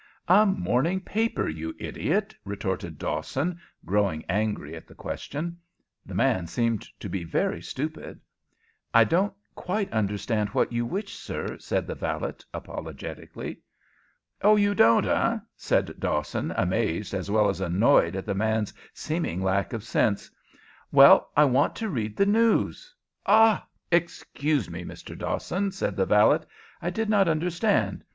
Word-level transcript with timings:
"A 0.27 0.47
morning 0.47 0.99
paper, 0.99 1.47
you 1.47 1.75
idiot!" 1.77 2.33
retorted 2.43 2.97
Dawson, 2.97 3.59
growing 3.85 4.25
angry 4.27 4.75
at 4.75 4.87
the 4.87 4.95
question. 4.95 5.59
The 6.07 6.15
man 6.15 6.47
seemed 6.47 6.87
to 7.01 7.07
be 7.07 7.23
so 7.23 7.29
very 7.29 7.61
stupid. 7.61 8.19
"I 8.95 9.03
don't 9.03 9.31
quite 9.53 9.93
understand 9.93 10.49
what 10.49 10.71
you 10.73 10.87
wish, 10.87 11.13
sir," 11.13 11.55
said 11.59 11.85
the 11.85 11.93
valet, 11.93 12.33
apologetically. 12.51 13.59
"Oh, 14.41 14.55
you 14.55 14.73
don't, 14.73 15.05
eh?" 15.05 15.37
said 15.55 15.93
Dawson, 15.99 16.51
amazed 16.57 17.13
as 17.13 17.29
well 17.29 17.47
as 17.47 17.61
annoyed 17.61 18.15
at 18.15 18.25
the 18.25 18.33
man's 18.33 18.73
seeming 18.95 19.43
lack 19.43 19.71
of 19.71 19.83
sense. 19.83 20.31
"Well, 20.91 21.29
I 21.37 21.45
want 21.45 21.75
to 21.75 21.89
read 21.89 22.17
the 22.17 22.25
news" 22.25 22.91
"Ah! 23.27 23.67
Excuse 23.91 24.67
me, 24.67 24.83
Mr. 24.83 25.15
Dawson," 25.15 25.71
said 25.71 25.95
the 25.95 26.07
valet. 26.07 26.39
"I 26.81 26.89
did 26.89 27.07
not 27.07 27.27
understand. 27.27 28.03